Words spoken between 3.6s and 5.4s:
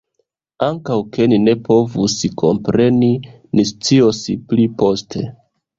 ni scios pli poste.